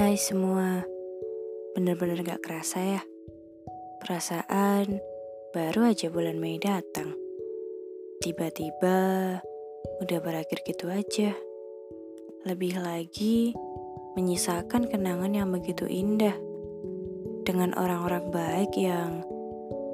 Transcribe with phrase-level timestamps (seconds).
[0.00, 0.80] Hai semua,
[1.76, 3.02] bener-bener gak kerasa ya.
[4.00, 4.96] Perasaan
[5.52, 7.12] baru aja bulan Mei datang.
[8.24, 8.96] Tiba-tiba
[10.00, 11.36] udah berakhir gitu aja.
[12.48, 13.52] Lebih lagi
[14.16, 16.32] menyisakan kenangan yang begitu indah
[17.44, 19.20] dengan orang-orang baik yang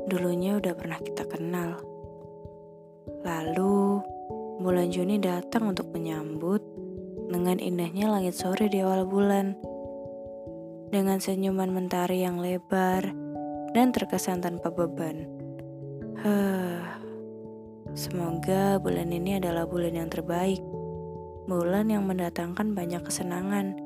[0.06, 1.82] dulunya udah pernah kita kenal.
[3.26, 4.06] Lalu
[4.62, 6.62] bulan Juni datang untuk menyambut
[7.26, 9.74] dengan indahnya langit sore di awal bulan
[10.90, 13.10] dengan senyuman mentari yang lebar
[13.74, 15.26] dan terkesan tanpa beban.
[16.22, 16.80] Huh,
[17.92, 20.62] semoga bulan ini adalah bulan yang terbaik,
[21.44, 23.76] bulan yang mendatangkan banyak kesenangan.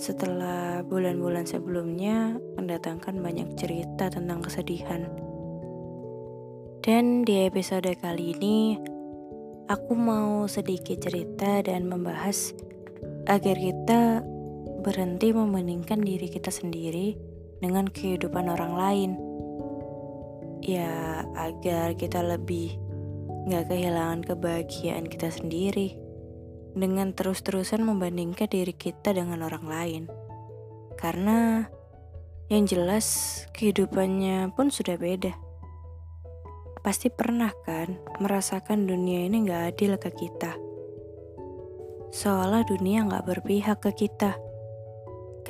[0.00, 5.04] Setelah bulan-bulan sebelumnya mendatangkan banyak cerita tentang kesedihan.
[6.80, 8.80] Dan di episode kali ini,
[9.68, 12.56] aku mau sedikit cerita dan membahas
[13.28, 14.24] agar kita
[14.80, 17.14] berhenti membandingkan diri kita sendiri
[17.60, 19.10] dengan kehidupan orang lain.
[20.60, 22.76] Ya, agar kita lebih
[23.48, 25.96] gak kehilangan kebahagiaan kita sendiri
[26.76, 30.02] dengan terus-terusan membandingkan diri kita dengan orang lain.
[31.00, 31.64] Karena
[32.52, 33.06] yang jelas
[33.56, 35.32] kehidupannya pun sudah beda.
[36.80, 40.56] Pasti pernah kan merasakan dunia ini gak adil ke kita.
[42.10, 44.49] Seolah dunia gak berpihak ke kita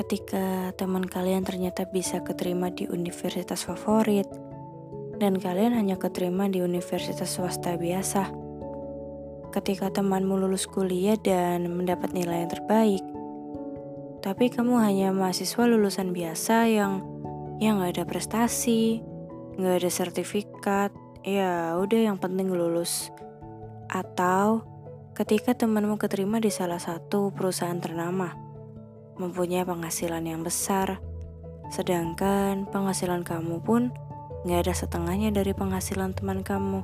[0.01, 4.25] ketika teman kalian ternyata bisa keterima di universitas favorit
[5.21, 8.33] dan kalian hanya keterima di universitas swasta biasa.
[9.53, 13.05] Ketika temanmu lulus kuliah dan mendapat nilai yang terbaik,
[14.25, 17.05] tapi kamu hanya mahasiswa lulusan biasa yang
[17.61, 19.05] yang nggak ada prestasi,
[19.61, 20.91] nggak ada sertifikat,
[21.29, 23.13] ya udah yang penting lulus.
[23.93, 24.65] Atau
[25.13, 28.50] ketika temanmu keterima di salah satu perusahaan ternama
[29.21, 31.05] mempunyai penghasilan yang besar,
[31.69, 33.93] sedangkan penghasilan kamu pun
[34.49, 36.81] gak ada setengahnya dari penghasilan teman kamu.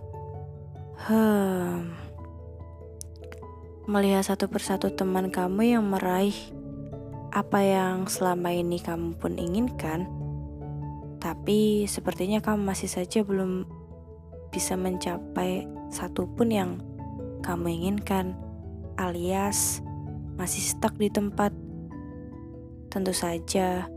[1.09, 1.97] Hmm,
[3.89, 6.37] melihat satu persatu teman kamu yang meraih
[7.33, 10.05] apa yang selama ini kamu pun inginkan,
[11.25, 13.65] tapi sepertinya kamu masih saja belum
[14.53, 16.71] bisa mencapai satupun yang
[17.45, 18.37] kamu inginkan,
[18.97, 19.85] alias
[20.37, 21.53] masih stuck di tempat
[22.89, 23.91] Tentu saja,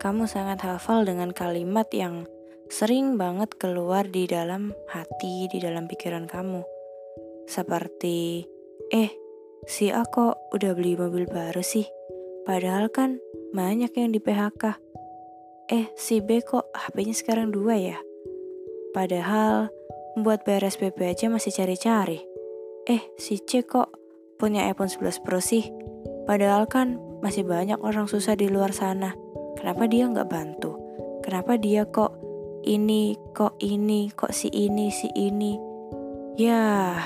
[0.00, 2.28] kamu sangat hafal dengan kalimat yang
[2.68, 6.64] sering banget keluar di dalam hati, di dalam pikiran kamu.
[7.44, 8.44] Seperti,
[8.92, 9.12] eh,
[9.68, 11.84] si A kok udah beli mobil baru sih?
[12.44, 13.20] Padahal kan
[13.56, 14.76] banyak yang di PHK.
[15.72, 17.98] Eh, si B kok HP-nya sekarang dua ya?
[18.92, 19.72] Padahal
[20.20, 22.20] buat bayar SPP aja masih cari-cari.
[22.84, 23.88] Eh, si C kok
[24.36, 25.72] punya iPhone 11 Pro sih?
[26.28, 29.16] Padahal kan masih banyak orang susah di luar sana.
[29.56, 30.76] Kenapa dia nggak bantu?
[31.24, 32.20] Kenapa dia kok
[32.68, 35.56] ini, kok ini, kok si ini, si ini?
[36.36, 37.00] Ya,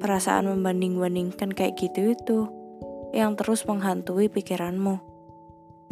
[0.00, 2.38] perasaan membanding-bandingkan kayak gitu itu
[3.12, 4.96] yang terus menghantui pikiranmu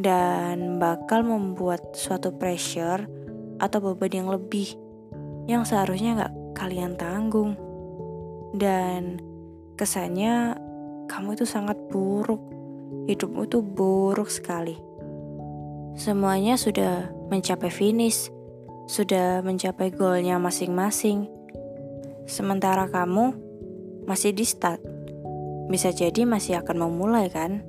[0.00, 3.04] dan bakal membuat suatu pressure
[3.60, 4.72] atau beban yang lebih
[5.50, 7.58] yang seharusnya nggak kalian tanggung
[8.54, 9.18] dan
[9.74, 10.54] kesannya
[11.10, 12.38] kamu itu sangat buruk
[13.08, 14.76] hidupmu tuh buruk sekali.
[15.96, 18.28] Semuanya sudah mencapai finish,
[18.84, 21.24] sudah mencapai goalnya masing-masing.
[22.28, 23.32] Sementara kamu
[24.04, 24.84] masih di start.
[25.72, 27.64] Bisa jadi masih akan memulai kan?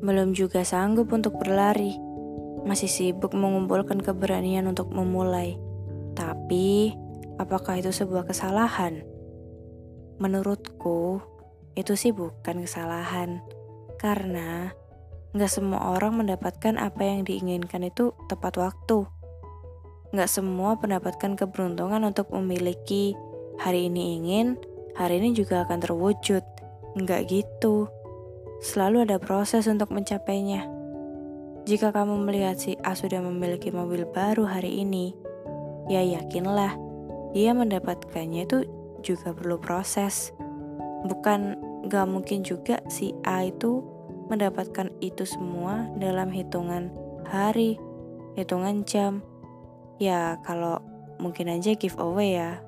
[0.00, 1.92] Belum juga sanggup untuk berlari.
[2.64, 5.60] Masih sibuk mengumpulkan keberanian untuk memulai.
[6.16, 6.96] Tapi,
[7.36, 9.04] apakah itu sebuah kesalahan?
[10.16, 11.20] Menurutku,
[11.76, 13.44] itu sih bukan kesalahan
[14.04, 14.68] karena
[15.32, 19.08] nggak semua orang mendapatkan apa yang diinginkan itu tepat waktu.
[20.12, 23.16] Nggak semua mendapatkan keberuntungan untuk memiliki
[23.56, 24.60] hari ini ingin,
[24.92, 26.44] hari ini juga akan terwujud.
[27.00, 27.88] Nggak gitu.
[28.60, 30.68] Selalu ada proses untuk mencapainya.
[31.64, 35.16] Jika kamu melihat si A sudah memiliki mobil baru hari ini,
[35.88, 36.76] ya yakinlah
[37.32, 38.68] dia mendapatkannya itu
[39.00, 40.36] juga perlu proses.
[41.08, 41.56] Bukan
[41.88, 43.93] gak mungkin juga si A itu
[44.28, 46.88] mendapatkan itu semua dalam hitungan
[47.28, 47.76] hari,
[48.38, 49.20] hitungan jam.
[50.00, 50.80] Ya, kalau
[51.18, 52.60] mungkin aja giveaway ya.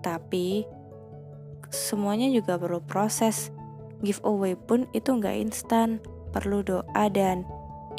[0.00, 0.64] Tapi
[1.68, 3.52] semuanya juga perlu proses.
[4.00, 6.00] Giveaway pun itu nggak instan,
[6.32, 7.44] perlu doa dan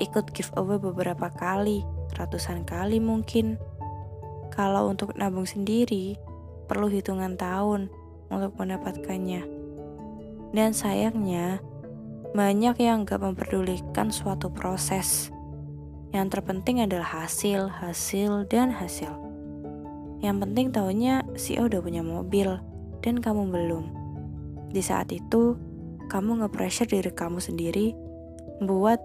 [0.01, 1.85] ikut giveaway beberapa kali,
[2.17, 3.61] ratusan kali mungkin.
[4.51, 6.17] Kalau untuk nabung sendiri,
[6.65, 7.87] perlu hitungan tahun
[8.33, 9.43] untuk mendapatkannya.
[10.51, 11.63] Dan sayangnya,
[12.31, 15.27] Banyak yang gak memperdulikan suatu proses.
[16.15, 19.11] Yang terpenting adalah hasil, hasil, dan hasil.
[20.23, 22.55] Yang penting tahunya si O udah punya mobil
[23.03, 23.85] dan kamu belum.
[24.71, 25.59] Di saat itu,
[26.07, 27.91] kamu nge-pressure diri kamu sendiri
[28.63, 28.99] buat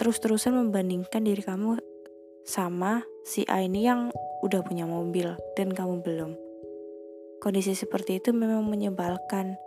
[0.00, 1.76] terus-terusan membandingkan diri kamu
[2.48, 4.08] sama si A ini yang
[4.40, 6.32] udah punya mobil dan kamu belum.
[7.44, 9.60] Kondisi seperti itu memang menyebalkan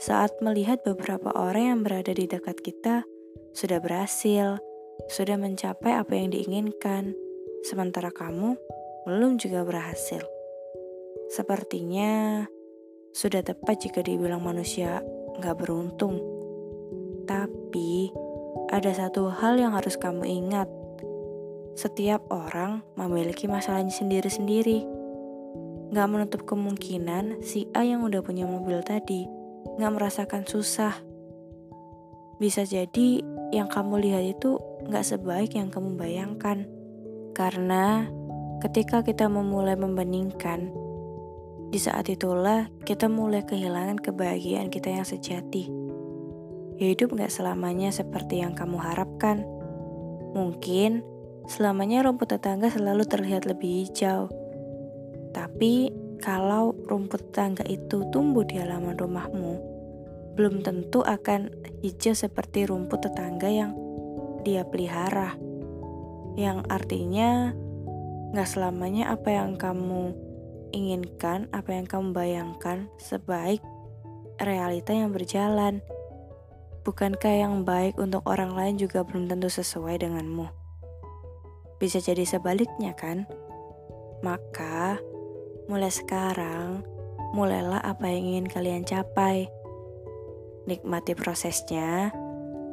[0.00, 3.04] saat melihat beberapa orang yang berada di dekat kita
[3.52, 4.56] sudah berhasil,
[5.12, 7.12] sudah mencapai apa yang diinginkan,
[7.68, 8.56] sementara kamu
[9.04, 10.24] belum juga berhasil.
[11.28, 12.48] Sepertinya
[13.12, 15.04] sudah tepat jika dibilang manusia
[15.36, 16.16] nggak beruntung.
[17.28, 18.08] Tapi
[18.72, 20.68] ada satu hal yang harus kamu ingat.
[21.76, 24.80] Setiap orang memiliki masalahnya sendiri-sendiri.
[25.90, 29.39] Gak menutup kemungkinan si A yang udah punya mobil tadi
[29.78, 30.96] gak merasakan susah.
[32.40, 33.20] Bisa jadi
[33.52, 34.56] yang kamu lihat itu
[34.88, 36.64] gak sebaik yang kamu bayangkan.
[37.36, 38.08] Karena
[38.64, 40.72] ketika kita memulai membandingkan,
[41.70, 45.70] di saat itulah kita mulai kehilangan kebahagiaan kita yang sejati.
[46.80, 49.44] Hidup gak selamanya seperti yang kamu harapkan.
[50.32, 51.04] Mungkin
[51.46, 54.32] selamanya rumput tetangga selalu terlihat lebih hijau.
[55.30, 59.56] Tapi kalau rumput tetangga itu tumbuh di halaman rumahmu,
[60.36, 61.48] belum tentu akan
[61.80, 63.72] hijau seperti rumput tetangga yang
[64.44, 65.34] dia pelihara.
[66.36, 67.56] Yang artinya
[68.36, 70.14] gak selamanya apa yang kamu
[70.70, 73.64] inginkan, apa yang kamu bayangkan sebaik
[74.38, 75.80] realita yang berjalan.
[76.80, 80.48] Bukankah yang baik untuk orang lain juga belum tentu sesuai denganmu?
[81.76, 83.28] Bisa jadi sebaliknya kan?
[84.24, 85.00] Maka,
[85.70, 86.82] mulai sekarang,
[87.30, 89.46] mulailah apa yang ingin kalian capai.
[90.66, 92.10] Nikmati prosesnya,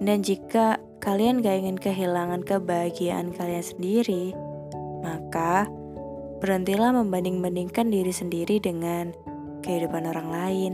[0.02, 4.34] dan jika kalian gak ingin kehilangan kebahagiaan kalian sendiri,
[5.06, 5.70] maka
[6.42, 9.14] berhentilah membanding-bandingkan diri sendiri dengan
[9.62, 10.74] kehidupan orang lain.